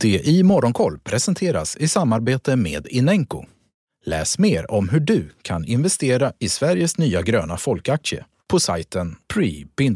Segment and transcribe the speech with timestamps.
[0.00, 3.44] Det i Morgonkoll presenteras i samarbete med Inenco.
[4.04, 9.88] Läs mer om hur du kan investera i Sveriges nya gröna folkaktie på sajten pre-ipo.se.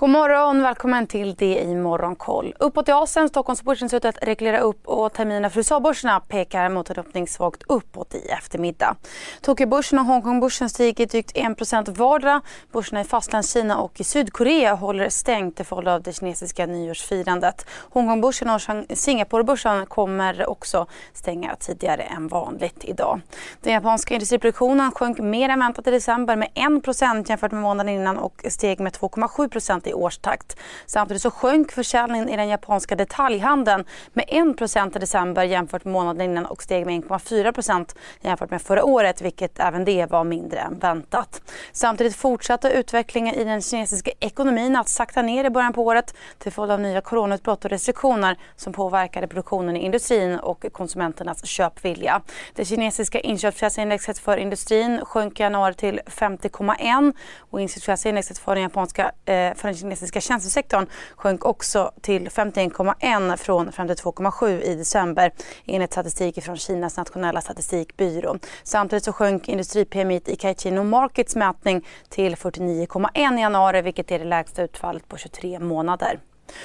[0.00, 2.54] God morgon, välkommen till det i Morgonkoll.
[2.58, 6.90] Uppåt i Asien, Stockholmsbörsen ser ut att reglera upp och terminerna för USA-börserna pekar mot
[6.90, 8.96] en öppning svagt uppåt i eftermiddag.
[9.40, 12.40] Tokyobörsen och Hongkongbörsen stiger drygt 1% vardera.
[12.72, 17.66] Börserna i Fastlandskina och i Sydkorea håller stängt till följd av det kinesiska nyårsfirandet.
[17.90, 18.60] Hongkongbörsen och
[18.98, 23.20] Singaporebörsen kommer också stänga tidigare än vanligt idag.
[23.60, 28.18] Den japanska industriproduktionen sjönk mer än väntat i december med 1% jämfört med månaden innan
[28.18, 29.48] och steg med 2,7
[29.88, 30.56] i årstakt.
[30.86, 36.30] Samtidigt så sjönk försäljningen i den japanska detaljhandeln med 1 i december jämfört med månaden
[36.30, 40.78] innan och steg med 1,4% jämfört med förra året vilket även det var mindre än
[40.78, 41.42] väntat.
[41.72, 46.52] Samtidigt fortsatte utvecklingen i den kinesiska ekonomin att sakta ner i början på året till
[46.52, 52.22] följd av nya coronautbrott och restriktioner som påverkade produktionen i industrin och konsumenternas köpvilja.
[52.54, 59.12] Det kinesiska inköpschefsindexet för industrin sjönk i januari till 50,1 och inköpschefsindexet för den japanska
[59.24, 65.32] eh, för den kinesiska tjänstesektorn sjönk också till 51,1 från 52,7 i december
[65.66, 68.38] enligt statistik från Kinas nationella statistikbyrå.
[68.62, 74.24] Samtidigt så sjönk industri-PMI i Caixin Markets mätning till 49,1 i januari vilket är det
[74.24, 76.18] lägsta utfallet på 23 månader.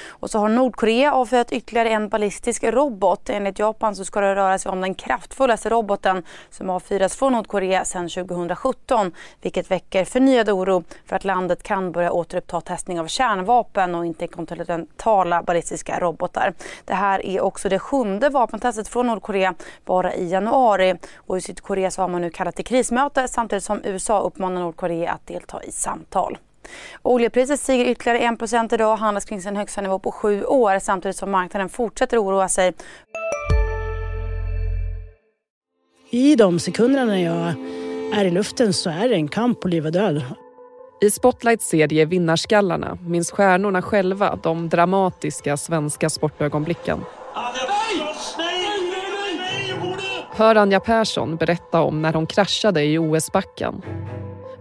[0.08, 3.30] Och så har Nordkorea avfyrat ytterligare en ballistisk robot.
[3.30, 7.86] Enligt Japan så ska det röra sig om den kraftfullaste roboten som avfyrats från Nordkorea
[7.86, 13.95] sedan 2017 vilket väcker förnyad oro för att landet kan börja återuppta testning av kärnvapen
[13.95, 16.53] och inte kontinentala ballistiska robotar.
[16.86, 19.53] Det här är också det sjunde vapentestet från Nordkorea
[19.86, 23.81] bara i januari och i Sydkorea så har man nu kallat till krismöte samtidigt som
[23.84, 26.38] USA uppmanar Nordkorea att delta i samtal.
[27.02, 28.19] Oljepriset stiger ytterligare
[28.66, 32.23] 1 idag och handlas kring sin högsta nivå på sju år samtidigt som marknaden fortsätter
[32.23, 32.73] oroa sig.
[36.09, 37.53] I de sekunderna när jag
[38.19, 40.23] är i luften så är det en kamp på liv och död.
[41.02, 47.00] I Spotlights serie Vinnarskallarna minns stjärnorna själva de dramatiska svenska sportögonblicken.
[50.35, 53.81] Hör Anja Persson berätta om när hon kraschade i OS-backen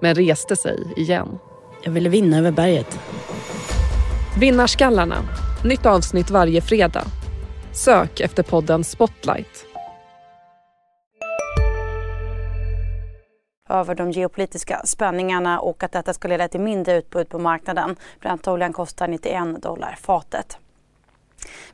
[0.00, 1.38] men reste sig igen.
[1.84, 2.98] Jag ville vinna över berget.
[4.41, 5.16] Vinnarskallarna.
[5.65, 7.04] Nytt avsnitt varje fredag.
[7.72, 9.66] Sök efter podden Spotlight.
[13.72, 17.97] över de geopolitiska spänningarna och att detta ska leda till mindre utbud på marknaden.
[18.21, 20.59] Brentoljan kostar 91 dollar fatet.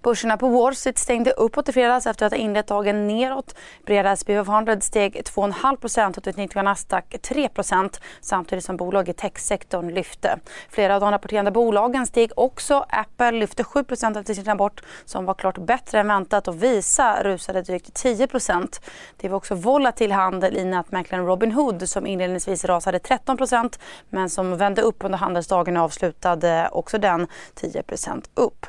[0.03, 3.55] Börserna på Wall Street stängde uppåt i fredags efter att ha inlett dagen neråt.
[3.87, 10.39] Breda SPY 500 steg 2,5 och utnyttjade Nasdaq 3% samtidigt som bolag i techsektorn lyfte.
[10.69, 12.84] Flera av de rapporterande bolagen steg också.
[12.89, 17.62] Apple lyfte 7% efter sin rapport som var klart bättre än väntat och Visa rusade
[17.62, 18.81] drygt 10%
[19.17, 23.79] Det var också volatil handel i nätmäklaren Robinhood som inledningsvis rasade 13%
[24.11, 28.67] men som vände upp under handelsdagen och avslutade också den 10% upp.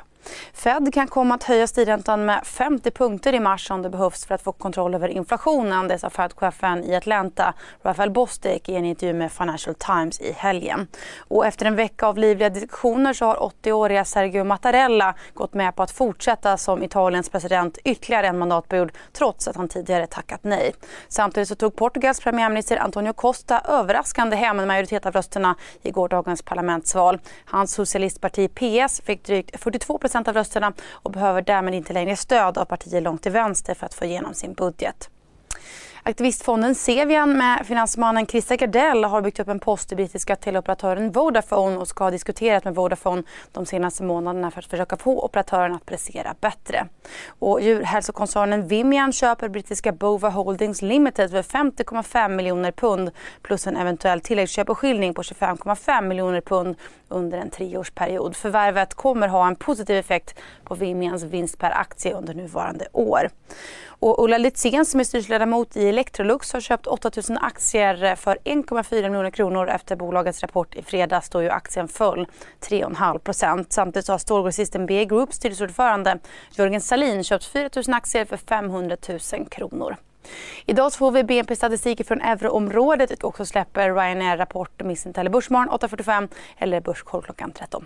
[0.54, 4.36] Fed kan komma att höja styrräntan med 50 punkter i mars om det behövs för
[4.36, 5.88] att få kontroll över inflationen.
[5.88, 7.54] Det sa Fed-chefen i Atlanta,
[7.84, 10.88] Rafael Bostic, i en intervju med Financial Times i helgen.
[11.18, 15.84] Och efter en vecka av livliga diskussioner så har 80-åriga Sergio Mattarella gått med på
[15.84, 20.74] att fortsätta som Italiens president ytterligare en mandatperiod trots att han tidigare tackat nej.
[21.08, 26.42] Samtidigt så tog Portugals premiärminister Antonio Costa överraskande hem en majoritet av rösterna i gårdagens
[26.42, 27.20] parlamentsval.
[27.46, 32.66] Hans socialistparti PS fick drygt 42 av rösterna och behöver därmed inte längre stöd av
[32.66, 35.10] partier långt till vänster för att få igenom sin budget.
[36.10, 41.78] Aktivistfonden Sevian med finansmannen Christer Gardell har byggt upp en post i brittiska teleoperatören Vodafone
[41.78, 45.86] och ska ha diskuterat med Vodafone de senaste månaderna för att försöka få operatören att
[45.86, 46.88] prestera bättre.
[47.40, 53.12] Och djurhälsokoncernen Vimian köper brittiska Bova Holdings Limited för 50,5 miljoner pund
[53.42, 56.76] plus en eventuell tilläggsköpeskilling på 25,5 miljoner pund
[57.08, 58.36] under en treårsperiod.
[58.36, 63.30] Förvärvet kommer ha en positiv effekt på Vimians vinst per aktie under nuvarande år.
[64.02, 69.32] Och Ulla Litzén som är styrelseledamot i Electrolux har köpt 8000 aktier för 1,4 miljoner
[69.32, 72.28] kronor efter bolagets rapport i fredags då ju aktien föll
[72.62, 73.74] 3,5 procent.
[73.74, 76.20] Samtidigt har stålgrossisten B Group styrelseordförande
[76.52, 79.20] Jörgen Salin köpt 4 000 aktier för 500 000
[79.50, 79.96] kronor.
[80.66, 86.28] Idag får vi BNP-statistik från euroområdet och också släpper Ryanair rapport Missen eller Börsmorgon 8.45
[86.58, 87.86] eller Börskoll klockan 13.